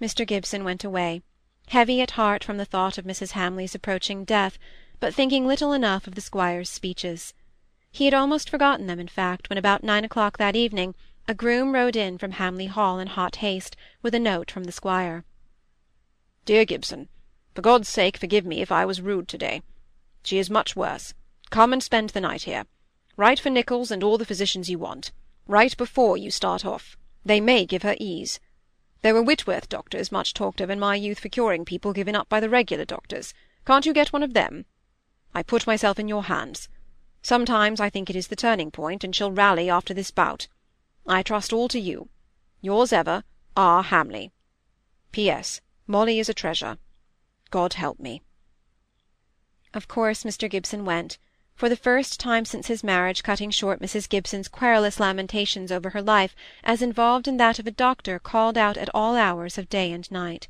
Mr. 0.00 0.26
Gibson 0.26 0.62
went 0.62 0.84
away, 0.84 1.22
heavy 1.68 2.00
at 2.00 2.12
heart 2.12 2.44
from 2.44 2.56
the 2.56 2.64
thought 2.64 2.98
of 2.98 3.04
Mrs. 3.04 3.32
Hamley's 3.32 3.74
approaching 3.74 4.24
death, 4.24 4.58
but 5.00 5.14
thinking 5.14 5.46
little 5.46 5.72
enough 5.72 6.06
of 6.06 6.14
the 6.14 6.20
squire's 6.20 6.70
speeches. 6.70 7.34
He 7.90 8.04
had 8.04 8.14
almost 8.14 8.48
forgotten 8.48 8.86
them, 8.86 9.00
in 9.00 9.08
fact, 9.08 9.48
when 9.48 9.58
about 9.58 9.82
nine 9.82 10.04
o'clock 10.04 10.38
that 10.38 10.54
evening 10.54 10.94
a 11.26 11.34
groom 11.34 11.72
rode 11.72 11.96
in 11.96 12.16
from 12.16 12.32
Hamley 12.32 12.66
Hall 12.66 12.98
in 12.98 13.08
hot 13.08 13.36
haste, 13.36 13.76
with 14.00 14.14
a 14.14 14.18
note 14.18 14.50
from 14.50 14.64
the 14.64 14.72
squire. 14.72 15.24
"Dear 16.44 16.64
Gibson, 16.64 17.08
for 17.54 17.60
God's 17.62 17.88
sake 17.88 18.16
forgive 18.16 18.46
me 18.46 18.62
if 18.62 18.72
I 18.72 18.84
was 18.86 19.00
rude 19.00 19.28
to-day. 19.28 19.62
She 20.22 20.38
is 20.38 20.48
much 20.48 20.74
worse. 20.76 21.12
Come 21.50 21.72
and 21.72 21.82
spend 21.82 22.10
the 22.10 22.20
night 22.20 22.44
here. 22.44 22.66
Write 23.16 23.40
for 23.40 23.50
Nicholls 23.50 23.90
and 23.90 24.02
all 24.04 24.16
the 24.16 24.24
physicians 24.24 24.70
you 24.70 24.78
want. 24.78 25.12
Write 25.46 25.76
before 25.76 26.16
you 26.16 26.30
start 26.30 26.64
off. 26.64 26.96
They 27.24 27.40
may 27.40 27.66
give 27.66 27.82
her 27.82 27.96
ease. 27.98 28.38
There 29.02 29.14
were 29.14 29.22
Whitworth 29.22 29.68
doctors 29.68 30.10
much 30.10 30.34
talked 30.34 30.60
of 30.60 30.70
in 30.70 30.80
my 30.80 30.96
youth 30.96 31.20
for 31.20 31.28
curing 31.28 31.64
people 31.64 31.92
given 31.92 32.16
up 32.16 32.28
by 32.28 32.40
the 32.40 32.50
regular 32.50 32.84
doctors. 32.84 33.32
Can't 33.64 33.86
you 33.86 33.92
get 33.92 34.12
one 34.12 34.22
of 34.22 34.34
them? 34.34 34.64
I 35.34 35.42
put 35.42 35.66
myself 35.66 35.98
in 35.98 36.08
your 36.08 36.24
hands. 36.24 36.68
Sometimes 37.22 37.80
I 37.80 37.90
think 37.90 38.10
it 38.10 38.16
is 38.16 38.28
the 38.28 38.36
turning 38.36 38.70
point, 38.70 39.04
and 39.04 39.14
she'll 39.14 39.30
rally 39.30 39.70
after 39.70 39.94
this 39.94 40.10
bout. 40.10 40.48
I 41.06 41.22
trust 41.22 41.52
all 41.52 41.68
to 41.68 41.78
you. 41.78 42.08
Yours 42.60 42.92
ever, 42.92 43.22
R. 43.56 43.82
Hamley. 43.82 44.32
P.S. 45.12 45.60
Molly 45.86 46.18
is 46.18 46.28
a 46.28 46.34
treasure. 46.34 46.78
God 47.50 47.74
help 47.74 47.98
me. 48.00 48.22
Of 49.74 49.86
course 49.86 50.24
Mr. 50.24 50.50
Gibson 50.50 50.84
went, 50.84 51.18
for 51.58 51.68
the 51.68 51.74
first 51.74 52.20
time 52.20 52.44
since 52.44 52.68
his 52.68 52.84
marriage 52.84 53.24
cutting 53.24 53.50
short 53.50 53.80
Mrs. 53.80 54.08
Gibson's 54.08 54.46
querulous 54.46 55.00
lamentations 55.00 55.72
over 55.72 55.90
her 55.90 56.00
life 56.00 56.36
as 56.62 56.82
involved 56.82 57.26
in 57.26 57.36
that 57.38 57.58
of 57.58 57.66
a 57.66 57.72
doctor 57.72 58.20
called 58.20 58.56
out 58.56 58.76
at 58.76 58.88
all 58.94 59.16
hours 59.16 59.58
of 59.58 59.68
day 59.68 59.90
and 59.90 60.08
night. 60.08 60.46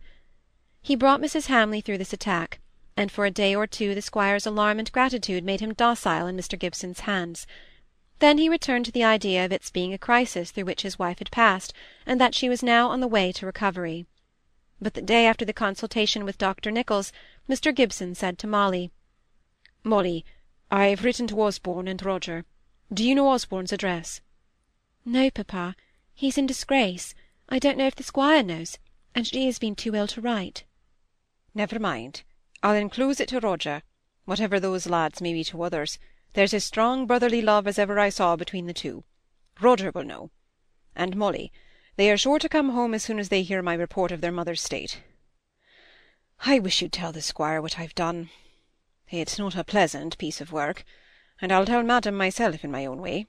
He 0.83 0.95
brought 0.95 1.23
Mrs. 1.23 1.47
Hamley 1.47 1.81
through 1.81 1.97
this 1.97 2.13
attack, 2.13 2.61
and 2.95 3.11
for 3.11 3.25
a 3.25 3.31
day 3.31 3.55
or 3.55 3.67
two 3.67 3.95
the 3.95 4.03
squire's 4.03 4.45
alarm 4.45 4.79
and 4.79 4.93
gratitude 4.93 5.45
made 5.45 5.61
him 5.61 5.73
docile 5.73 6.27
in 6.27 6.37
Mr. 6.37 6.59
Gibson's 6.59 7.01
hands. 7.01 7.47
Then 8.19 8.37
he 8.37 8.51
returned 8.51 8.85
to 8.85 8.93
the 8.93 9.05
idea 9.05 9.47
of 9.47 9.53
its 9.53 9.71
being 9.71 9.95
a 9.95 9.99
crisis 9.99 10.51
through 10.51 10.67
which 10.67 10.83
his 10.83 10.99
wife 10.99 11.21
had 11.21 11.31
passed, 11.31 11.73
and 12.05 12.21
that 12.21 12.35
she 12.35 12.51
was 12.51 12.63
now 12.63 12.91
on 12.91 13.01
the 13.01 13.09
way 13.09 13.33
to 13.33 13.47
recovery. 13.47 14.05
But 14.79 14.93
the 14.93 15.01
day 15.01 15.25
after 15.25 15.47
the 15.47 15.55
consultation 15.55 16.27
with 16.27 16.37
Dr. 16.37 16.71
Nicholls, 16.71 17.15
Mr. 17.49 17.75
Gibson 17.75 18.15
said 18.15 18.39
to 18.41 18.47
Molly, 18.47 18.91
"Molly, 19.83 20.27
I 20.71 20.89
have 20.89 21.03
written 21.03 21.27
to 21.29 21.41
Osborne 21.41 21.89
and 21.89 22.05
Roger. 22.05 22.45
Do 22.93 23.03
you 23.03 23.15
know 23.15 23.29
Osborne's 23.29 23.73
address?" 23.73 24.21
"No, 25.05 25.31
papa. 25.31 25.75
He's 26.15 26.37
in 26.37 26.47
disgrace. 26.47 27.15
I 27.49 27.59
don't 27.59 27.79
know 27.79 27.87
if 27.87 27.95
the 27.95 28.03
squire 28.03 28.43
knows, 28.43 28.79
and 29.15 29.27
she 29.27 29.47
has 29.47 29.59
been 29.59 29.75
too 29.75 29.95
ill 29.95 30.07
to 30.09 30.21
write." 30.21 30.65
"Never 31.55 31.79
mind. 31.79 32.23
I'll 32.63 32.75
enclose 32.75 33.19
it 33.19 33.31
to 33.31 33.41
Roger, 33.41 33.83
whatever 34.27 34.61
those 34.61 34.87
lads 34.87 35.23
may 35.23 35.33
be 35.33 35.43
to 35.45 35.63
others. 35.63 35.99
There's 36.35 36.53
as 36.53 36.65
strong 36.65 37.07
brotherly 37.07 37.41
love 37.41 37.67
as 37.67 37.79
ever 37.79 37.99
I 37.99 38.11
saw 38.11 38.37
between 38.37 38.67
the 38.67 38.75
two. 38.75 39.05
Roger 39.61 39.91
will 39.91 40.05
know. 40.05 40.31
And 40.95 41.17
Molly, 41.17 41.51
they 41.97 42.11
are 42.11 42.19
sure 42.19 42.39
to 42.39 42.49
come 42.49 42.71
home 42.71 42.93
as 42.93 43.03
soon 43.03 43.19
as 43.19 43.31
they 43.31 43.43
hear 43.43 43.63
my 43.63 43.73
report 43.75 44.13
of 44.13 44.21
their 44.21 44.33
mother's 44.33 44.61
state. 44.61 45.01
I 46.41 46.59
wish 46.59 46.83
you'd 46.83 46.93
tell 46.93 47.13
the 47.13 47.23
squire 47.23 47.63
what 47.63 47.79
I've 47.79 47.95
done. 47.95 48.29
It's 49.11 49.39
not 49.39 49.57
a 49.57 49.65
pleasant 49.65 50.19
piece 50.19 50.41
of 50.41 50.53
work, 50.53 50.85
and 51.41 51.51
I'll 51.51 51.65
tell 51.65 51.83
madam 51.83 52.15
myself 52.15 52.63
in 52.63 52.71
my 52.71 52.85
own 52.85 53.01
way. 53.01 53.27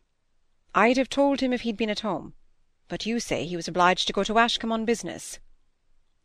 I'd 0.76 0.98
have 0.98 1.10
told 1.10 1.40
him 1.40 1.54
if 1.54 1.62
he'd 1.62 1.78
been 1.78 1.90
at 1.90 2.02
home, 2.02 2.34
but 2.90 3.06
you 3.06 3.20
say 3.20 3.46
he 3.46 3.56
was 3.56 3.68
obliged 3.68 4.06
to 4.08 4.14
go 4.14 4.24
to 4.24 4.38
Ashcombe 4.38 4.74
on 4.74 4.84
business. 4.84 5.40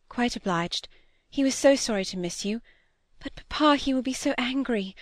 Quite 0.09 0.35
obliged. 0.35 0.89
He 1.31 1.45
was 1.45 1.55
so 1.55 1.77
sorry 1.77 2.05
to 2.07 2.19
miss 2.19 2.45
you. 2.45 2.61
But, 3.21 3.35
papa, 3.49 3.77
he 3.77 3.95
will 3.95 4.03
be 4.03 4.13
so 4.13 4.35
angry. 4.37 4.97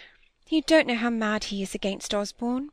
You 0.49 0.63
don't 0.63 0.87
know 0.87 0.97
how 0.97 1.11
mad 1.11 1.45
he 1.45 1.63
is 1.63 1.75
against 1.75 2.15
Osborne. 2.15 2.71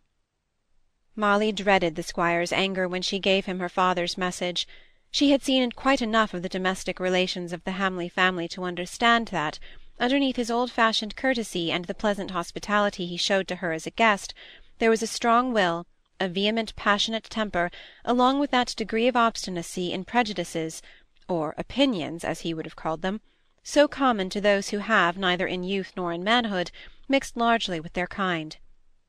Molly 1.16 1.52
dreaded 1.52 1.96
the 1.96 2.04
squire's 2.04 2.52
anger 2.52 2.88
when 2.88 3.02
she 3.02 3.20
gave 3.20 3.46
him 3.46 3.60
her 3.60 3.70
father's 3.70 4.18
message. 4.18 4.68
She 5.12 5.32
had 5.32 5.44
seen 5.44 5.72
quite 5.72 6.02
enough 6.02 6.34
of 6.34 6.44
the 6.44 6.50
domestic 6.50 7.00
relations 7.00 7.52
of 7.52 7.64
the 7.64 7.72
Hamley 7.72 8.10
family 8.10 8.48
to 8.50 8.64
understand 8.64 9.30
that, 9.30 9.60
underneath 10.00 10.38
his 10.38 10.50
old-fashioned 10.50 11.16
courtesy 11.16 11.72
and 11.72 11.86
the 11.86 11.94
pleasant 11.94 12.32
hospitality 12.32 13.06
he 13.06 13.18
showed 13.18 13.48
to 13.48 13.58
her 13.58 13.74
as 13.74 13.86
a 13.86 13.92
guest, 13.92 14.34
there 14.80 14.90
was 14.90 15.04
a 15.04 15.08
strong 15.08 15.52
will, 15.52 15.86
a 16.20 16.28
vehement 16.28 16.76
passionate 16.76 17.26
temper, 17.26 17.70
along 18.06 18.40
with 18.40 18.52
that 18.52 18.74
degree 18.78 19.08
of 19.08 19.16
obstinacy 19.16 19.92
in 19.92 20.04
prejudices, 20.04 20.82
or 21.28 21.54
opinions, 21.58 22.24
as 22.24 22.42
he 22.42 22.54
would 22.54 22.66
have 22.66 22.76
called 22.76 23.02
them, 23.02 23.22
so 23.64 23.88
common 23.88 24.30
to 24.30 24.42
those 24.42 24.70
who 24.70 24.80
have, 24.80 25.18
neither 25.18 25.46
in 25.46 25.64
youth 25.64 25.94
nor 25.96 26.12
in 26.12 26.24
manhood, 26.24 26.72
mixed 27.08 27.38
largely 27.38 27.80
with 27.80 27.94
their 27.94 28.08
kind. 28.08 28.58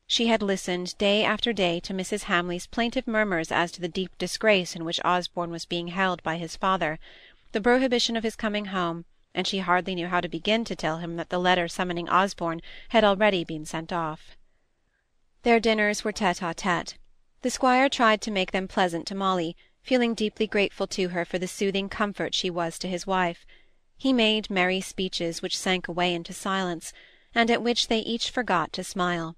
She 0.06 0.26
had 0.26 0.42
listened 0.42 0.98
day 0.98 1.24
after 1.24 1.52
day 1.52 1.78
to 1.80 1.94
Mrs. 1.94 2.24
Hamley's 2.24 2.66
plaintive 2.66 3.06
murmurs 3.06 3.52
as 3.52 3.70
to 3.72 3.80
the 3.80 3.88
deep 3.88 4.18
disgrace 4.18 4.74
in 4.74 4.84
which 4.84 5.00
Osborne 5.04 5.50
was 5.50 5.64
being 5.66 5.88
held 5.88 6.22
by 6.24 6.36
his 6.36 6.56
father, 6.56 6.98
the 7.52 7.60
prohibition 7.60 8.16
of 8.16 8.24
his 8.24 8.36
coming 8.36 8.66
home, 8.66 9.04
and 9.34 9.46
she 9.46 9.60
hardly 9.60 9.94
knew 9.94 10.08
how 10.08 10.20
to 10.20 10.28
begin 10.28 10.64
to 10.64 10.74
tell 10.74 10.98
him 10.98 11.16
that 11.16 11.30
the 11.30 11.38
letter 11.38 11.68
summoning 11.68 12.08
Osborne 12.08 12.60
had 12.88 13.04
already 13.04 13.44
been 13.44 13.64
sent 13.64 13.92
off. 13.92 14.36
Their 15.44 15.60
dinners 15.60 16.04
were 16.04 16.12
tete-a-tete. 16.12 16.98
The 17.42 17.50
squire 17.50 17.88
tried 17.88 18.20
to 18.22 18.30
make 18.30 18.50
them 18.50 18.68
pleasant 18.68 19.06
to 19.06 19.14
Molly, 19.14 19.56
feeling 19.82 20.14
deeply 20.14 20.46
grateful 20.46 20.86
to 20.88 21.08
her 21.08 21.24
for 21.24 21.38
the 21.38 21.46
soothing 21.46 21.88
comfort 21.88 22.34
she 22.34 22.50
was 22.50 22.78
to 22.80 22.88
his 22.88 23.06
wife. 23.06 23.46
He 23.96 24.12
made 24.12 24.50
merry 24.50 24.80
speeches 24.80 25.40
which 25.40 25.56
sank 25.56 25.86
away 25.88 26.12
into 26.12 26.32
silence, 26.32 26.92
and 27.34 27.50
at 27.50 27.62
which 27.62 27.88
they 27.88 28.00
each 28.00 28.30
forgot 28.30 28.72
to 28.74 28.84
smile. 28.84 29.36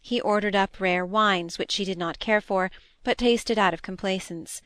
He 0.00 0.20
ordered 0.20 0.56
up 0.56 0.80
rare 0.80 1.06
wines 1.06 1.56
which 1.56 1.70
she 1.70 1.84
did 1.84 1.98
not 1.98 2.18
care 2.18 2.40
for, 2.40 2.70
but 3.04 3.16
tasted 3.16 3.58
out 3.58 3.74
of 3.74 3.80
complaisance. 3.80 4.60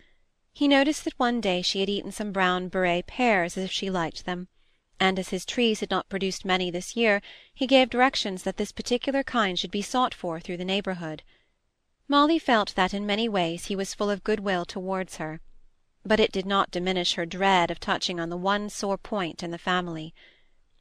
He 0.52 0.66
noticed 0.66 1.04
that 1.04 1.18
one 1.18 1.40
day 1.40 1.62
she 1.62 1.80
had 1.80 1.88
eaten 1.88 2.10
some 2.10 2.32
brown 2.32 2.70
Beurré 2.70 3.06
pears 3.06 3.56
as 3.58 3.64
if 3.64 3.70
she 3.70 3.90
liked 3.90 4.24
them 4.24 4.48
and 5.00 5.18
as 5.18 5.30
his 5.30 5.44
trees 5.44 5.80
had 5.80 5.90
not 5.90 6.08
produced 6.08 6.44
many 6.44 6.70
this 6.70 6.96
year, 6.96 7.20
he 7.52 7.66
gave 7.66 7.90
directions 7.90 8.42
that 8.42 8.56
this 8.56 8.72
particular 8.72 9.22
kind 9.22 9.58
should 9.58 9.70
be 9.70 9.82
sought 9.82 10.14
for 10.14 10.40
through 10.40 10.56
the 10.56 10.64
neighbourhood. 10.64 11.22
Molly 12.06 12.38
felt 12.38 12.74
that 12.74 12.94
in 12.94 13.06
many 13.06 13.28
ways 13.28 13.66
he 13.66 13.76
was 13.76 13.94
full 13.94 14.10
of 14.10 14.24
good-will 14.24 14.64
towards 14.64 15.16
her, 15.16 15.40
but 16.04 16.20
it 16.20 16.32
did 16.32 16.46
not 16.46 16.70
diminish 16.70 17.14
her 17.14 17.24
dread 17.24 17.70
of 17.70 17.80
touching 17.80 18.20
on 18.20 18.28
the 18.28 18.36
one 18.36 18.68
sore 18.68 18.98
point 18.98 19.42
in 19.42 19.50
the 19.50 19.58
family. 19.58 20.14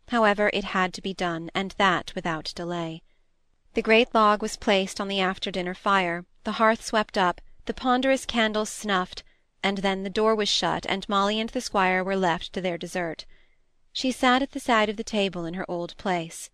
However, 0.09 0.49
it 0.53 0.65
had 0.65 0.93
to 0.95 1.01
be 1.01 1.13
done, 1.13 1.49
and 1.55 1.73
that 1.77 2.13
without 2.13 2.51
delay. 2.55 3.01
The 3.73 3.81
great 3.81 4.13
log 4.13 4.41
was 4.41 4.57
placed 4.57 4.99
on 4.99 5.07
the 5.07 5.21
after-dinner 5.21 5.73
fire, 5.73 6.25
the 6.43 6.53
hearth 6.53 6.83
swept 6.83 7.17
up, 7.17 7.41
the 7.65 7.73
ponderous 7.73 8.25
candles 8.25 8.69
snuffed, 8.69 9.23
and 9.63 9.77
then 9.77 10.03
the 10.03 10.09
door 10.09 10.35
was 10.35 10.49
shut, 10.49 10.85
and 10.89 11.07
Molly 11.07 11.39
and 11.39 11.49
the 11.49 11.61
squire 11.61 12.03
were 12.03 12.17
left 12.17 12.51
to 12.51 12.61
their 12.61 12.77
dessert. 12.77 13.25
She 13.95 14.11
sat 14.11 14.41
at 14.41 14.53
the 14.53 14.59
side 14.59 14.89
of 14.89 14.97
the 14.97 15.03
table 15.03 15.45
in 15.45 15.53
her 15.53 15.69
old 15.69 15.95
place. 15.97 16.49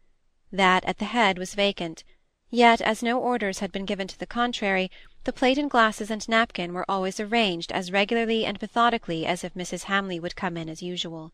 That 0.52 0.84
at 0.84 0.98
the 0.98 1.06
head 1.06 1.38
was 1.38 1.56
vacant, 1.56 2.04
yet 2.50 2.82
as 2.82 3.02
no 3.02 3.18
orders 3.18 3.60
had 3.60 3.72
been 3.72 3.86
given 3.86 4.10
to 4.10 4.20
the 4.20 4.28
contrary, 4.28 4.92
the 5.24 5.32
plate 5.32 5.58
and 5.58 5.70
glasses 5.70 6.12
and 6.12 6.28
napkin 6.28 6.74
were 6.74 6.84
always 6.90 7.18
arranged 7.18 7.72
as 7.72 7.94
regularly 7.94 8.46
and 8.46 8.62
methodically 8.62 9.26
as 9.26 9.46
if 9.46 9.54
Mrs. 9.54 9.84
Hamley 9.84 10.20
would 10.20 10.36
come 10.36 10.58
in 10.58 10.68
as 10.68 10.84
usual. 10.84 11.32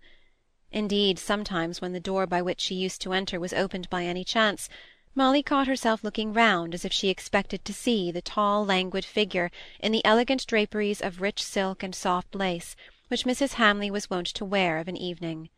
Indeed, 0.72 1.18
sometimes 1.18 1.82
when 1.82 1.94
the 1.94 2.00
door 2.00 2.28
by 2.28 2.40
which 2.40 2.62
she 2.62 2.76
used 2.76 3.02
to 3.02 3.14
enter 3.14 3.40
was 3.40 3.52
opened 3.52 3.90
by 3.90 4.04
any 4.04 4.24
chance, 4.24 4.70
Molly 5.16 5.42
caught 5.42 5.66
herself 5.66 6.04
looking 6.04 6.34
round 6.34 6.76
as 6.76 6.86
if 6.86 6.94
she 6.94 7.10
expected 7.10 7.66
to 7.66 7.74
see 7.74 8.12
the 8.12 8.22
tall 8.22 8.64
languid 8.64 9.06
figure 9.06 9.50
in 9.80 9.92
the 9.92 10.06
elegant 10.06 10.46
draperies 10.46 11.02
of 11.02 11.20
rich 11.20 11.42
silk 11.42 11.82
and 11.82 11.96
soft 11.96 12.36
lace 12.36 12.76
which 13.08 13.24
Mrs. 13.24 13.54
Hamley 13.54 13.90
was 13.90 14.08
wont 14.08 14.28
to 14.28 14.46
wear 14.46 14.78
of 14.78 14.88
an 14.88 14.98
evening. 14.98 15.50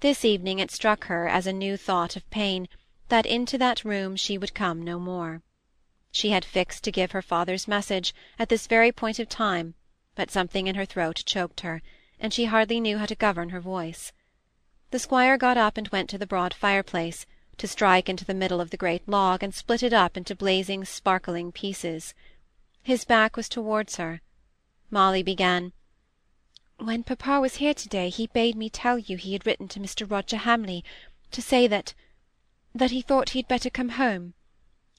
This 0.00 0.24
evening 0.24 0.58
it 0.58 0.70
struck 0.70 1.04
her 1.04 1.28
as 1.28 1.46
a 1.46 1.52
new 1.52 1.76
thought 1.76 2.16
of 2.16 2.28
pain 2.30 2.68
that 3.08 3.26
into 3.26 3.58
that 3.58 3.84
room 3.84 4.16
she 4.16 4.38
would 4.38 4.54
come 4.54 4.82
no 4.82 4.98
more. 4.98 5.42
She 6.10 6.30
had 6.30 6.42
fixed 6.42 6.84
to 6.84 6.92
give 6.92 7.12
her 7.12 7.20
father's 7.20 7.68
message 7.68 8.14
at 8.38 8.48
this 8.48 8.66
very 8.66 8.92
point 8.92 9.18
of 9.18 9.28
time, 9.28 9.74
but 10.14 10.30
something 10.30 10.66
in 10.66 10.74
her 10.74 10.86
throat 10.86 11.22
choked 11.26 11.60
her, 11.60 11.82
and 12.18 12.32
she 12.32 12.46
hardly 12.46 12.80
knew 12.80 12.96
how 12.96 13.06
to 13.06 13.14
govern 13.14 13.50
her 13.50 13.60
voice. 13.60 14.12
The 14.90 14.98
squire 14.98 15.36
got 15.36 15.58
up 15.58 15.76
and 15.76 15.86
went 15.88 16.08
to 16.10 16.18
the 16.18 16.26
broad 16.26 16.54
fireplace, 16.54 17.26
to 17.58 17.68
strike 17.68 18.08
into 18.08 18.24
the 18.24 18.32
middle 18.32 18.60
of 18.60 18.70
the 18.70 18.78
great 18.78 19.06
log 19.06 19.42
and 19.42 19.54
split 19.54 19.82
it 19.82 19.92
up 19.92 20.16
into 20.16 20.34
blazing, 20.34 20.86
sparkling 20.86 21.52
pieces. 21.52 22.14
His 22.82 23.04
back 23.04 23.36
was 23.36 23.50
towards 23.50 23.96
her. 23.96 24.22
Molly 24.90 25.22
began, 25.22 25.74
when 26.80 27.04
papa 27.04 27.40
was 27.40 27.56
here 27.56 27.74
to-day 27.74 28.08
he 28.08 28.26
bade 28.28 28.56
me 28.56 28.70
tell 28.70 28.98
you 28.98 29.16
he 29.16 29.34
had 29.34 29.44
written 29.44 29.68
to 29.68 29.78
Mr. 29.78 30.10
Roger 30.10 30.38
Hamley, 30.38 30.82
to 31.30 31.42
say 31.42 31.66
that 31.66 31.94
that 32.74 32.90
he 32.90 33.02
thought 33.02 33.30
he 33.30 33.40
had 33.40 33.48
better 33.48 33.68
come 33.68 33.90
home, 33.90 34.34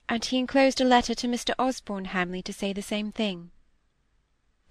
and 0.07 0.23
he 0.25 0.37
enclosed 0.37 0.79
a 0.79 0.85
letter 0.85 1.15
to 1.15 1.27
Mr. 1.27 1.53
Osborne 1.57 2.05
Hamley 2.05 2.41
to 2.43 2.53
say 2.53 2.71
the 2.71 2.81
same 2.81 3.11
thing. 3.11 3.51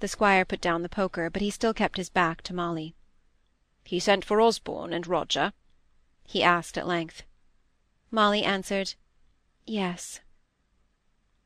The 0.01 0.09
squire 0.09 0.45
put 0.45 0.61
down 0.61 0.83
the 0.83 0.89
poker, 0.89 1.31
but 1.31 1.43
he 1.43 1.51
still 1.51 1.75
kept 1.75 1.97
his 1.97 2.09
back 2.09 2.43
to 2.43 2.55
Molly. 2.55 2.95
He 3.85 3.99
sent 3.99 4.25
for 4.25 4.41
Osborne 4.41 4.93
and 4.93 5.07
Roger? 5.07 5.53
he 6.27 6.43
asked 6.43 6.79
at 6.79 6.87
length. 6.87 7.25
Molly 8.11 8.45
answered, 8.45 8.95
Yes. 9.67 10.21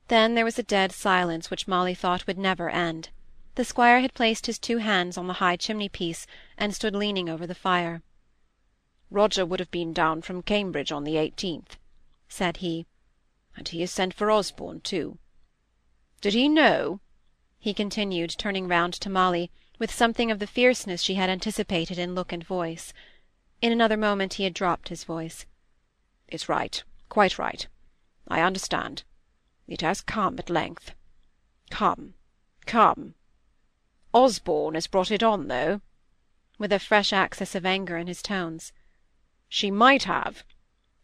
Then 0.09 0.35
there 0.35 0.45
was 0.45 0.59
a 0.59 0.63
dead 0.63 0.93
silence 0.93 1.51
which 1.51 1.67
Molly 1.67 1.95
thought 1.95 2.27
would 2.27 2.39
never 2.39 2.69
end. 2.69 3.09
The 3.57 3.65
squire 3.65 4.01
had 4.01 4.15
placed 4.15 4.47
his 4.47 4.59
two 4.59 4.79
hands 4.79 5.17
on 5.17 5.29
the 5.29 5.35
high 5.35 5.57
chimney-piece, 5.57 6.27
and 6.59 6.75
stood 6.75 6.97
leaning 6.97 7.29
over 7.29 7.47
the 7.47 7.55
fire. 7.55 8.03
Roger 9.11 9.47
would 9.47 9.61
have 9.61 9.71
been 9.71 9.93
down 9.93 10.23
from 10.23 10.43
Cambridge 10.43 10.91
on 10.91 11.05
the 11.05 11.17
eighteenth, 11.17 11.77
said 12.29 12.57
he, 12.57 12.87
and 13.57 13.69
he 13.69 13.81
has 13.81 13.93
sent 13.93 14.13
for 14.13 14.31
Osborne 14.31 14.81
too. 14.81 15.19
Did 16.21 16.35
he 16.35 16.49
know, 16.49 17.01
he 17.61 17.73
continued, 17.73 18.35
turning 18.37 18.67
round 18.67 18.93
to 18.95 19.09
Molly, 19.09 19.51
with 19.79 19.93
something 19.93 20.31
of 20.31 20.39
the 20.41 20.47
fierceness 20.47 21.01
she 21.01 21.15
had 21.15 21.31
anticipated 21.31 21.99
in 21.99 22.15
look 22.15 22.33
and 22.33 22.45
voice. 22.45 22.93
In 23.63 23.73
another 23.73 23.97
moment 23.97 24.35
he 24.35 24.45
had 24.45 24.55
dropped 24.55 24.89
his 24.89 25.05
voice. 25.05 25.47
It's 26.27 26.49
right, 26.49 26.83
quite 27.09 27.39
right. 27.39 27.67
I 28.27 28.41
understand. 28.41 29.05
It 29.69 29.81
has 29.83 30.01
come 30.01 30.39
at 30.39 30.51
length. 30.51 30.93
Come, 31.71 32.15
come. 32.67 33.15
Osborne 34.15 34.75
has 34.75 34.87
brought 34.87 35.11
it 35.11 35.25
on, 35.25 35.49
though, 35.49 35.81
with 36.57 36.73
a 36.73 36.79
fresh 36.79 37.13
access 37.13 37.57
of 37.57 37.67
anger 37.67 37.99
in 37.99 38.07
his 38.07 38.23
tones. 38.23 38.73
She 39.49 39.73
might 39.73 40.05
have. 40.05 40.45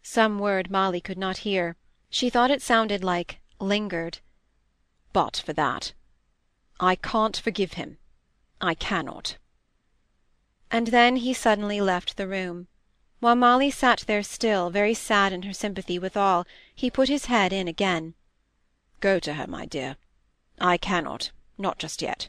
Some 0.00 0.38
word 0.38 0.70
Molly 0.70 1.00
could 1.00 1.18
not 1.18 1.38
hear. 1.38 1.76
She 2.08 2.30
thought 2.30 2.52
it 2.52 2.62
sounded 2.62 3.02
like 3.02 3.40
lingered. 3.58 4.20
But 5.12 5.42
for 5.44 5.52
that. 5.54 5.92
I 6.78 6.94
can't 6.94 7.36
forgive 7.36 7.72
him. 7.72 7.98
I 8.60 8.74
cannot. 8.74 9.36
And 10.70 10.86
then 10.88 11.16
he 11.16 11.34
suddenly 11.34 11.80
left 11.80 12.16
the 12.16 12.28
room. 12.28 12.68
While 13.18 13.34
Molly 13.34 13.72
sat 13.72 14.04
there 14.06 14.22
still, 14.22 14.70
very 14.70 14.94
sad 14.94 15.32
in 15.32 15.42
her 15.42 15.52
sympathy 15.52 15.98
with 15.98 16.16
all, 16.16 16.46
he 16.74 16.90
put 16.90 17.08
his 17.08 17.26
head 17.26 17.52
in 17.52 17.66
again. 17.66 18.14
Go 19.00 19.18
to 19.18 19.34
her, 19.34 19.48
my 19.48 19.66
dear. 19.66 19.96
I 20.60 20.76
cannot, 20.76 21.32
not 21.58 21.78
just 21.78 22.00
yet. 22.00 22.28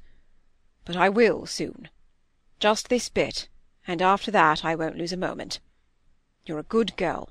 But 0.86 0.96
I 0.96 1.10
will 1.10 1.46
soon. 1.46 1.90
Just 2.60 2.90
this 2.90 3.10
bit, 3.10 3.48
and 3.88 4.02
after 4.02 4.32
that 4.32 4.64
I 4.66 4.76
won't 4.76 4.98
lose 4.98 5.14
a 5.14 5.18
moment. 5.18 5.60
You're 6.46 6.60
a 6.60 6.64
good 6.64 6.96
girl. 6.98 7.30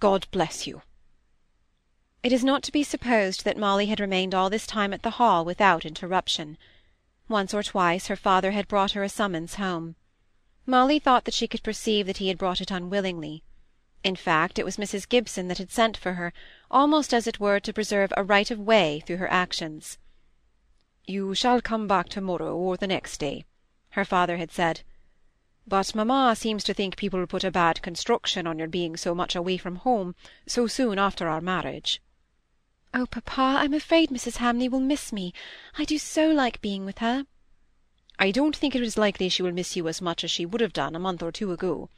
God 0.00 0.26
bless 0.30 0.66
you. 0.66 0.82
It 2.22 2.32
is 2.32 2.44
not 2.44 2.62
to 2.64 2.72
be 2.72 2.82
supposed 2.82 3.44
that 3.44 3.56
Molly 3.56 3.86
had 3.86 4.00
remained 4.00 4.34
all 4.34 4.50
this 4.50 4.66
time 4.66 4.92
at 4.92 5.02
the 5.02 5.18
Hall 5.18 5.44
without 5.44 5.84
interruption. 5.84 6.58
Once 7.28 7.54
or 7.54 7.62
twice 7.62 8.06
her 8.08 8.16
father 8.16 8.50
had 8.50 8.68
brought 8.68 8.92
her 8.92 9.02
a 9.02 9.08
summons 9.08 9.54
home. 9.54 9.94
Molly 10.66 10.98
thought 10.98 11.24
that 11.24 11.34
she 11.34 11.46
could 11.46 11.62
perceive 11.62 12.06
that 12.06 12.16
he 12.18 12.28
had 12.28 12.38
brought 12.38 12.60
it 12.60 12.70
unwillingly. 12.70 13.42
In 14.02 14.16
fact, 14.16 14.58
it 14.58 14.64
was 14.64 14.76
Mrs. 14.76 15.08
Gibson 15.08 15.48
that 15.48 15.58
had 15.58 15.70
sent 15.70 15.96
for 15.96 16.14
her, 16.14 16.32
almost 16.70 17.14
as 17.14 17.26
it 17.26 17.40
were 17.40 17.60
to 17.60 17.72
preserve 17.72 18.12
a 18.16 18.24
right 18.24 18.50
of 18.50 18.58
way 18.58 19.02
through 19.06 19.16
her 19.16 19.30
actions. 19.30 19.98
You 21.10 21.34
shall 21.34 21.62
come 21.62 21.86
back 21.86 22.10
to-morrow 22.10 22.54
or 22.54 22.76
the 22.76 22.86
next 22.86 23.16
day, 23.16 23.46
her 23.92 24.04
father 24.04 24.36
had 24.36 24.52
said. 24.52 24.82
But 25.66 25.94
mamma 25.94 26.36
seems 26.36 26.62
to 26.64 26.74
think 26.74 26.98
people 26.98 27.26
put 27.26 27.44
a 27.44 27.50
bad 27.50 27.80
construction 27.80 28.46
on 28.46 28.58
your 28.58 28.68
being 28.68 28.94
so 28.94 29.14
much 29.14 29.34
away 29.34 29.56
from 29.56 29.76
home 29.76 30.14
so 30.46 30.66
soon 30.66 30.98
after 30.98 31.26
our 31.26 31.40
marriage. 31.40 32.02
Oh, 32.92 33.06
papa, 33.06 33.56
I'm 33.58 33.72
afraid 33.72 34.10
Mrs. 34.10 34.36
Hamley 34.36 34.68
will 34.68 34.80
miss 34.80 35.10
me. 35.10 35.32
I 35.78 35.86
do 35.86 35.96
so 35.96 36.30
like 36.30 36.60
being 36.60 36.84
with 36.84 36.98
her. 36.98 37.24
I 38.18 38.30
don't 38.30 38.54
think 38.54 38.74
it 38.74 38.82
is 38.82 38.98
likely 38.98 39.30
she 39.30 39.42
will 39.42 39.52
miss 39.52 39.76
you 39.76 39.88
as 39.88 40.02
much 40.02 40.24
as 40.24 40.30
she 40.30 40.44
would 40.44 40.60
have 40.60 40.74
done 40.74 40.94
a 40.94 40.98
month 40.98 41.22
or 41.22 41.32
two 41.32 41.52
ago. 41.52 41.88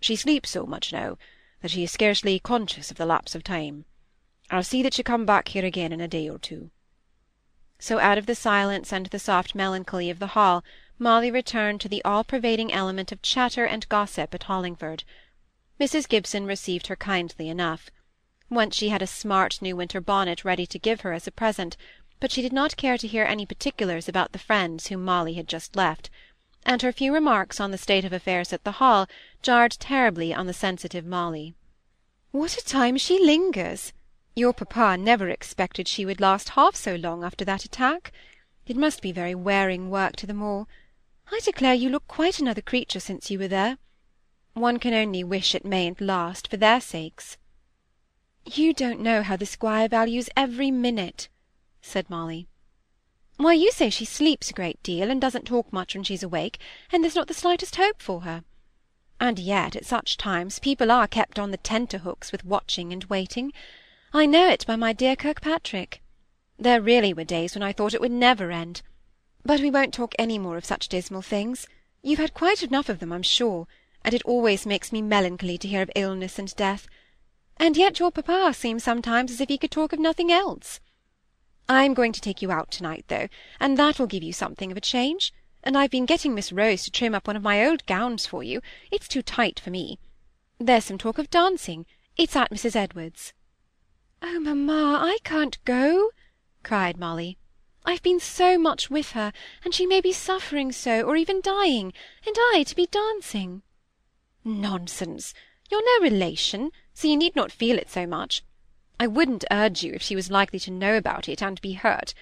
She 0.00 0.16
sleeps 0.16 0.50
so 0.50 0.66
much 0.66 0.92
now 0.92 1.18
that 1.62 1.70
she 1.70 1.84
is 1.84 1.92
scarcely 1.92 2.40
conscious 2.40 2.90
of 2.90 2.96
the 2.96 3.06
lapse 3.06 3.36
of 3.36 3.44
time. 3.44 3.84
I'll 4.50 4.64
see 4.64 4.82
that 4.82 4.98
you 4.98 5.04
come 5.04 5.24
back 5.24 5.46
here 5.46 5.64
again 5.64 5.92
in 5.92 6.00
a 6.00 6.08
day 6.08 6.28
or 6.28 6.38
two. 6.38 6.72
So 7.78 7.98
out 7.98 8.16
of 8.16 8.26
the 8.26 8.34
silence 8.34 8.92
and 8.92 9.06
the 9.06 9.18
soft 9.18 9.54
melancholy 9.54 10.08
of 10.08 10.18
the 10.18 10.28
hall 10.28 10.64
Molly 10.98 11.30
returned 11.30 11.80
to 11.82 11.88
the 11.90 12.02
all-pervading 12.04 12.72
element 12.72 13.12
of 13.12 13.20
chatter 13.20 13.66
and 13.66 13.86
gossip 13.90 14.34
at 14.34 14.44
Hollingford. 14.44 15.04
Mrs. 15.78 16.08
Gibson 16.08 16.46
received 16.46 16.86
her 16.86 16.96
kindly 16.96 17.50
enough. 17.50 17.90
Once 18.48 18.76
she 18.76 18.88
had 18.88 19.02
a 19.02 19.06
smart 19.06 19.60
new 19.60 19.76
winter 19.76 20.00
bonnet 20.00 20.42
ready 20.42 20.66
to 20.66 20.78
give 20.78 21.02
her 21.02 21.12
as 21.12 21.26
a 21.26 21.30
present, 21.30 21.76
but 22.18 22.32
she 22.32 22.40
did 22.40 22.52
not 22.52 22.78
care 22.78 22.96
to 22.96 23.06
hear 23.06 23.24
any 23.24 23.44
particulars 23.44 24.08
about 24.08 24.32
the 24.32 24.38
friends 24.38 24.86
whom 24.86 25.04
Molly 25.04 25.34
had 25.34 25.46
just 25.46 25.76
left, 25.76 26.08
and 26.64 26.80
her 26.80 26.92
few 26.92 27.12
remarks 27.12 27.60
on 27.60 27.72
the 27.72 27.78
state 27.78 28.06
of 28.06 28.12
affairs 28.12 28.54
at 28.54 28.64
the 28.64 28.72
Hall 28.72 29.06
jarred 29.42 29.72
terribly 29.72 30.32
on 30.32 30.46
the 30.46 30.54
sensitive 30.54 31.04
Molly. 31.04 31.54
"What 32.30 32.56
a 32.56 32.64
time 32.64 32.96
she 32.96 33.22
lingers! 33.22 33.92
Your 34.38 34.52
papa 34.52 34.98
never 34.98 35.30
expected 35.30 35.88
she 35.88 36.04
would 36.04 36.20
last 36.20 36.50
half 36.50 36.76
so 36.76 36.94
long 36.94 37.24
after 37.24 37.42
that 37.46 37.64
attack. 37.64 38.12
It 38.66 38.76
must 38.76 39.00
be 39.00 39.10
very 39.10 39.34
wearing 39.34 39.88
work 39.88 40.14
to 40.16 40.26
them 40.26 40.42
all. 40.42 40.68
I 41.32 41.40
declare 41.42 41.72
you 41.72 41.88
look 41.88 42.06
quite 42.06 42.38
another 42.38 42.60
creature 42.60 43.00
since 43.00 43.30
you 43.30 43.38
were 43.38 43.48
there. 43.48 43.78
One 44.52 44.78
can 44.78 44.92
only 44.92 45.24
wish 45.24 45.54
it 45.54 45.64
mayn't 45.64 46.02
last, 46.02 46.48
for 46.48 46.58
their 46.58 46.82
sakes." 46.82 47.38
"You 48.44 48.74
don't 48.74 49.00
know 49.00 49.22
how 49.22 49.36
the 49.36 49.46
squire 49.46 49.88
values 49.88 50.28
every 50.36 50.70
minute," 50.70 51.30
said 51.80 52.10
Molly. 52.10 52.46
"Why, 53.38 53.54
you 53.54 53.72
say 53.72 53.88
she 53.88 54.04
sleeps 54.04 54.50
a 54.50 54.52
great 54.52 54.82
deal, 54.82 55.10
and 55.10 55.18
doesn't 55.18 55.46
talk 55.46 55.72
much 55.72 55.94
when 55.94 56.04
she's 56.04 56.22
awake, 56.22 56.58
and 56.92 57.02
there's 57.02 57.16
not 57.16 57.28
the 57.28 57.32
slightest 57.32 57.76
hope 57.76 58.02
for 58.02 58.20
her. 58.20 58.44
And 59.18 59.38
yet, 59.38 59.74
at 59.74 59.86
such 59.86 60.18
times, 60.18 60.58
people 60.58 60.92
are 60.92 61.08
kept 61.08 61.38
on 61.38 61.52
the 61.52 61.56
tenter-hooks 61.56 62.32
with 62.32 62.44
watching 62.44 62.92
and 62.92 63.02
waiting. 63.04 63.54
I 64.16 64.24
know 64.24 64.48
it 64.48 64.64
by 64.66 64.76
my 64.76 64.94
dear 64.94 65.14
Kirkpatrick. 65.14 66.00
There 66.58 66.80
really 66.80 67.12
were 67.12 67.22
days 67.22 67.54
when 67.54 67.62
I 67.62 67.74
thought 67.74 67.92
it 67.92 68.00
would 68.00 68.10
never 68.10 68.50
end. 68.50 68.80
But 69.44 69.60
we 69.60 69.70
won't 69.70 69.92
talk 69.92 70.14
any 70.18 70.38
more 70.38 70.56
of 70.56 70.64
such 70.64 70.88
dismal 70.88 71.20
things. 71.20 71.66
You've 72.00 72.18
had 72.18 72.32
quite 72.32 72.62
enough 72.62 72.88
of 72.88 72.98
them, 72.98 73.12
I'm 73.12 73.22
sure, 73.22 73.66
and 74.02 74.14
it 74.14 74.24
always 74.24 74.64
makes 74.64 74.90
me 74.90 75.02
melancholy 75.02 75.58
to 75.58 75.68
hear 75.68 75.82
of 75.82 75.90
illness 75.94 76.38
and 76.38 76.56
death. 76.56 76.88
And 77.58 77.76
yet 77.76 77.98
your 77.98 78.10
papa 78.10 78.54
seems 78.54 78.82
sometimes 78.82 79.32
as 79.32 79.42
if 79.42 79.50
he 79.50 79.58
could 79.58 79.70
talk 79.70 79.92
of 79.92 79.98
nothing 79.98 80.32
else. 80.32 80.80
I'm 81.68 81.92
going 81.92 82.12
to 82.12 82.20
take 82.22 82.40
you 82.40 82.50
out 82.50 82.70
to-night, 82.70 83.04
though, 83.08 83.28
and 83.60 83.76
that 83.76 83.98
will 83.98 84.06
give 84.06 84.22
you 84.22 84.32
something 84.32 84.70
of 84.70 84.78
a 84.78 84.80
change. 84.80 85.30
And 85.62 85.76
I've 85.76 85.90
been 85.90 86.06
getting 86.06 86.34
Miss 86.34 86.52
Rose 86.52 86.84
to 86.84 86.90
trim 86.90 87.14
up 87.14 87.26
one 87.26 87.36
of 87.36 87.42
my 87.42 87.66
old 87.66 87.84
gowns 87.84 88.24
for 88.24 88.42
you. 88.42 88.62
It's 88.90 89.08
too 89.08 89.20
tight 89.20 89.60
for 89.60 89.68
me. 89.68 89.98
There's 90.58 90.86
some 90.86 90.96
talk 90.96 91.18
of 91.18 91.28
dancing. 91.28 91.84
It's 92.16 92.34
at 92.34 92.50
Mrs. 92.50 92.76
Edwards. 92.76 93.34
Oh, 94.28 94.40
mamma, 94.40 94.98
I 95.02 95.18
can't 95.22 95.64
go, 95.64 96.10
cried 96.64 96.98
Molly. 96.98 97.38
I've 97.84 98.02
been 98.02 98.18
so 98.18 98.58
much 98.58 98.90
with 98.90 99.12
her, 99.12 99.32
and 99.64 99.72
she 99.72 99.86
may 99.86 100.00
be 100.00 100.12
suffering 100.12 100.72
so, 100.72 101.02
or 101.02 101.14
even 101.14 101.40
dying, 101.40 101.92
and 102.26 102.34
I 102.52 102.64
to 102.66 102.74
be 102.74 102.86
dancing. 102.86 103.62
Nonsense! 104.44 105.32
You're 105.70 106.00
no 106.00 106.04
relation, 106.04 106.72
so 106.92 107.06
you 107.06 107.16
need 107.16 107.36
not 107.36 107.52
feel 107.52 107.78
it 107.78 107.88
so 107.88 108.04
much. 108.04 108.42
I 108.98 109.06
wouldn't 109.06 109.44
urge 109.52 109.84
you 109.84 109.92
if 109.92 110.02
she 110.02 110.16
was 110.16 110.28
likely 110.28 110.58
to 110.58 110.72
know 110.72 110.96
about 110.96 111.28
it 111.28 111.40
and 111.40 111.60
be 111.60 111.74
hurt. 111.74 112.12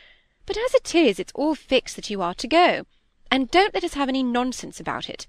But 0.44 0.58
as 0.58 0.74
it 0.74 0.94
is, 0.94 1.18
it's 1.18 1.32
all 1.34 1.54
fixed 1.54 1.96
that 1.96 2.10
you 2.10 2.20
are 2.20 2.34
to 2.34 2.46
go, 2.46 2.84
and 3.30 3.50
don't 3.50 3.72
let 3.72 3.82
us 3.82 3.94
have 3.94 4.10
any 4.10 4.22
nonsense 4.22 4.78
about 4.78 5.08
it. 5.08 5.26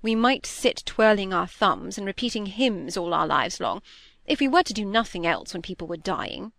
We 0.00 0.14
might 0.14 0.46
sit 0.46 0.84
twirling 0.86 1.34
our 1.34 1.46
thumbs 1.46 1.98
and 1.98 2.06
repeating 2.06 2.46
hymns 2.46 2.96
all 2.96 3.12
our 3.12 3.26
lives 3.26 3.60
long, 3.60 3.82
if 4.26 4.40
we 4.40 4.48
were 4.48 4.62
to 4.62 4.72
do 4.72 4.84
nothing 4.84 5.26
else 5.26 5.52
when 5.52 5.62
people 5.62 5.86
were 5.86 5.96
dying. 5.96 6.52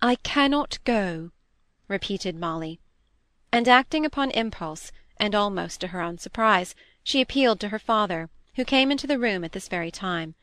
I 0.00 0.16
cannot 0.16 0.78
go, 0.84 1.30
repeated 1.88 2.34
Molly. 2.34 2.80
And 3.52 3.68
acting 3.68 4.06
upon 4.06 4.30
impulse, 4.30 4.90
and 5.18 5.34
almost 5.34 5.80
to 5.80 5.88
her 5.88 6.00
own 6.00 6.18
surprise, 6.18 6.74
she 7.04 7.20
appealed 7.20 7.60
to 7.60 7.68
her 7.68 7.78
father, 7.78 8.30
who 8.56 8.64
came 8.64 8.90
into 8.90 9.06
the 9.06 9.18
room 9.18 9.44
at 9.44 9.52
this 9.52 9.68
very 9.68 9.90
time. 9.90 10.34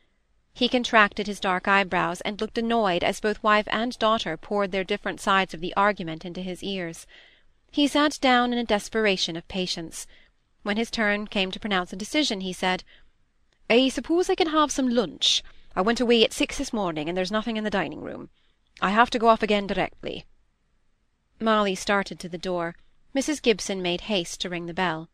He 0.52 0.68
contracted 0.68 1.26
his 1.26 1.40
dark 1.40 1.68
eyebrows, 1.68 2.20
and 2.22 2.40
looked 2.40 2.58
annoyed 2.58 3.04
as 3.04 3.20
both 3.20 3.42
wife 3.42 3.68
and 3.70 3.98
daughter 3.98 4.36
poured 4.36 4.72
their 4.72 4.84
different 4.84 5.20
sides 5.20 5.54
of 5.54 5.60
the 5.60 5.74
argument 5.74 6.24
into 6.24 6.40
his 6.40 6.62
ears. 6.62 7.06
He 7.70 7.86
sat 7.86 8.18
down 8.20 8.52
in 8.52 8.58
a 8.58 8.64
desperation 8.64 9.36
of 9.36 9.46
patience. 9.46 10.06
When 10.62 10.76
his 10.76 10.90
turn 10.90 11.26
came 11.26 11.50
to 11.52 11.60
pronounce 11.60 11.92
a 11.92 11.96
decision, 11.96 12.40
he 12.40 12.52
said, 12.52 12.82
"I 13.68 13.88
suppose 13.88 14.28
I 14.28 14.34
can 14.34 14.48
have 14.48 14.72
some 14.72 14.88
lunch. 14.88 15.42
I 15.80 15.82
went 15.82 15.98
away 15.98 16.22
at 16.22 16.34
six 16.34 16.58
this 16.58 16.74
morning, 16.74 17.08
and 17.08 17.16
there's 17.16 17.32
nothing 17.32 17.56
in 17.56 17.64
the 17.64 17.70
dining-room. 17.70 18.28
I 18.82 18.90
have 18.90 19.08
to 19.12 19.18
go 19.18 19.28
off 19.28 19.42
again 19.42 19.66
directly. 19.66 20.26
Molly 21.40 21.74
started 21.74 22.20
to 22.20 22.28
the 22.28 22.36
door. 22.36 22.76
Mrs. 23.14 23.40
Gibson 23.40 23.80
made 23.80 24.02
haste 24.02 24.42
to 24.42 24.50
ring 24.50 24.66
the 24.66 24.74
bell. 24.74 25.08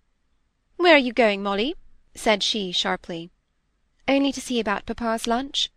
"Where 0.75 0.97
are 0.97 1.07
you 1.07 1.13
going, 1.13 1.41
Molly?" 1.41 1.77
said 2.17 2.43
she, 2.43 2.73
sharply. 2.73 3.31
"Only 4.09 4.33
to 4.33 4.41
see 4.41 4.59
about 4.59 4.87
papa's 4.87 5.29
lunch." 5.29 5.71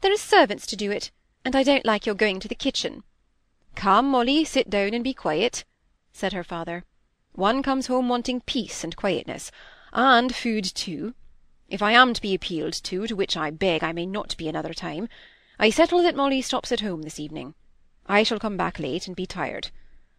"There 0.00 0.12
are 0.12 0.16
servants 0.16 0.64
to 0.66 0.76
do 0.76 0.92
it, 0.92 1.10
and 1.44 1.56
I 1.56 1.64
don't 1.64 1.84
like 1.84 2.06
your 2.06 2.14
going 2.14 2.38
to 2.38 2.46
the 2.46 2.54
kitchen." 2.54 3.02
"Come, 3.74 4.08
Molly, 4.12 4.44
sit 4.44 4.70
down 4.70 4.94
and 4.94 5.02
be 5.02 5.12
quiet," 5.12 5.64
said 6.12 6.34
her 6.34 6.44
father. 6.44 6.84
"One 7.32 7.64
comes 7.64 7.88
home 7.88 8.08
wanting 8.08 8.42
peace 8.42 8.84
and 8.84 8.94
quietness. 8.94 9.50
and 9.92 10.32
food 10.32 10.66
too. 10.66 11.14
If 11.70 11.82
I 11.82 11.92
am 11.92 12.14
to 12.14 12.20
be 12.20 12.34
appealed 12.34 12.72
to, 12.72 13.06
to 13.06 13.14
which 13.14 13.36
I 13.36 13.50
beg 13.50 13.84
I 13.84 13.92
may 13.92 14.04
not 14.04 14.36
be 14.36 14.48
another 14.48 14.74
time, 14.74 15.08
I 15.56 15.70
settle 15.70 16.02
that 16.02 16.16
Molly 16.16 16.42
stops 16.42 16.72
at 16.72 16.80
home 16.80 17.02
this 17.02 17.20
evening. 17.20 17.54
I 18.06 18.24
shall 18.24 18.40
come 18.40 18.56
back 18.56 18.80
late, 18.80 19.06
and 19.06 19.14
be 19.14 19.24
tired. 19.24 19.70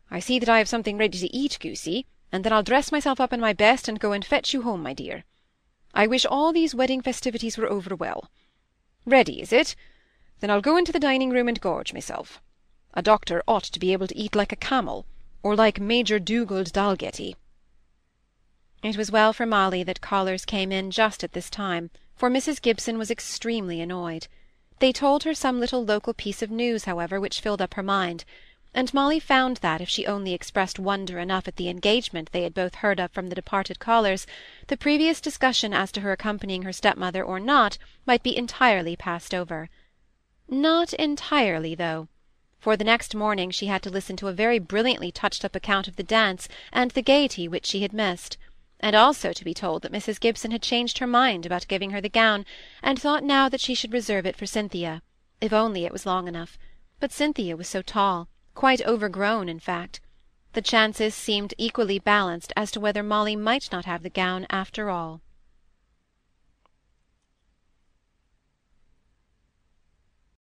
I 0.10 0.22
see 0.22 0.40
that 0.40 0.48
I 0.48 0.60
have 0.60 0.70
something 0.70 0.98
ready 0.98 1.20
to 1.20 1.36
eat, 1.36 1.58
goosey, 1.60 2.06
and 2.32 2.46
then 2.46 2.54
I'll 2.54 2.64
dress 2.64 2.90
myself 2.90 3.20
up 3.20 3.34
in 3.34 3.42
my 3.42 3.52
best 3.52 3.90
and 3.90 4.00
go 4.00 4.14
and 4.14 4.24
fetch 4.24 4.54
you 4.54 4.62
home, 4.62 4.82
my 4.82 4.94
dear. 4.94 5.26
I 5.94 6.08
wish 6.08 6.26
all 6.26 6.54
these 6.54 6.74
wedding 6.74 7.02
festivities 7.02 7.58
were 7.58 7.70
over 7.70 7.98
well. 7.98 8.32
Ready, 9.06 9.42
is 9.42 9.52
it? 9.52 9.76
Then 10.40 10.50
I'll 10.50 10.62
go 10.62 10.78
into 10.78 10.94
the 10.94 11.00
dining 11.00 11.32
room 11.32 11.50
and 11.50 11.60
gorge 11.60 11.92
myself. 11.92 12.42
A 12.94 13.02
doctor 13.02 13.44
ought 13.46 13.66
to 13.66 13.80
be 13.80 13.92
able 13.92 14.08
to 14.08 14.18
eat 14.18 14.36
like 14.36 14.54
a 14.54 14.56
camel, 14.56 15.06
or 15.44 15.58
like 15.58 15.82
Major 15.82 16.18
Dugald 16.18 16.72
Dalgetty. 16.72 17.36
It 18.84 18.98
was 18.98 19.12
well 19.12 19.34
for 19.34 19.46
Molly 19.46 19.84
that 19.84 20.02
callers 20.02 20.46
came 20.46 20.72
in 20.72 20.92
just 20.92 21.24
at 21.24 21.34
this 21.34 21.50
time, 21.50 21.92
for 22.16 22.30
Mrs. 22.30 22.62
Gibson 22.62 22.98
was 22.98 23.12
extremely 23.12 23.82
annoyed. 23.82 24.28
They 24.80 24.92
told 24.92 25.24
her 25.24 25.34
some 25.34 25.60
little 25.60 25.86
local 25.86 26.14
piece 26.14 26.42
of 26.42 26.50
news, 26.50 26.86
however, 26.86 27.20
which 27.20 27.42
filled 27.42 27.62
up 27.62 27.76
her 27.76 27.84
mind 27.84 28.26
and 28.74 28.94
Molly 28.94 29.20
found 29.20 29.58
that, 29.58 29.82
if 29.82 29.90
she 29.90 30.06
only 30.06 30.34
expressed 30.34 30.80
wonder 30.80 31.20
enough 31.20 31.46
at 31.48 31.58
the 31.58 31.68
engagement 31.68 32.32
they 32.32 32.44
had 32.44 32.54
both 32.54 32.76
heard 32.76 33.02
of 33.02 33.12
from 33.12 33.28
the 33.28 33.36
departed 33.36 33.80
callers, 33.80 34.26
the 34.68 34.78
previous 34.78 35.20
discussion 35.20 35.74
as 35.74 35.92
to 35.92 36.02
her 36.02 36.14
accompanying 36.14 36.62
her 36.62 36.72
stepmother 36.72 37.22
or 37.24 37.40
not 37.40 37.78
might 38.06 38.24
be 38.24 38.36
entirely 38.36 38.96
passed 38.96 39.34
over. 39.34 39.70
Not 40.48 40.94
entirely, 40.94 41.76
though, 41.76 42.08
for 42.60 42.78
the 42.78 42.86
next 42.86 43.14
morning 43.14 43.52
she 43.52 43.66
had 43.66 43.84
to 43.84 43.90
listen 43.90 44.16
to 44.18 44.30
a 44.30 44.34
very 44.34 44.58
brilliantly 44.58 45.12
touched-up 45.12 45.56
account 45.56 45.90
of 45.90 45.98
the 45.98 46.04
dance 46.04 46.48
and 46.72 46.92
the 46.92 47.02
gaiety 47.02 47.50
which 47.50 47.66
she 47.66 47.82
had 47.82 47.92
missed, 47.92 48.38
and 48.82 48.96
also 48.96 49.32
to 49.32 49.46
be 49.46 49.54
told 49.54 49.82
that 49.84 49.92
Mrs. 49.92 50.20
Gibson 50.20 50.52
had 50.52 50.62
changed 50.62 50.98
her 50.98 51.08
mind 51.08 51.46
about 51.46 51.68
giving 51.68 51.92
her 51.92 52.02
the 52.02 52.10
gown, 52.10 52.46
and 52.84 53.00
thought 53.00 53.24
now 53.24 53.48
that 53.48 53.62
she 53.62 53.76
should 53.76 53.94
reserve 53.94 54.26
it 54.26 54.36
for 54.36 54.46
Cynthia, 54.46 55.02
if 55.40 55.54
only 55.54 55.86
it 55.86 55.92
was 55.94 56.06
long 56.06 56.28
enough; 56.28 56.58
but 57.00 57.12
Cynthia 57.12 57.56
was 57.56 57.70
so 57.70 57.82
tall 57.82 58.28
quite 58.56 58.82
overgrown, 58.86 59.48
in 59.48 59.60
fact. 59.60 60.02
The 60.54 60.62
chances 60.62 61.16
seemed 61.16 61.54
equally 61.58 62.00
balanced 62.00 62.52
as 62.58 62.72
to 62.72 62.80
whether 62.80 63.04
Molly 63.04 63.36
might 63.36 63.72
not 63.72 63.86
have 63.86 64.04
the 64.04 64.10
gown 64.10 64.46
after 64.50 64.90
all. 64.90 65.22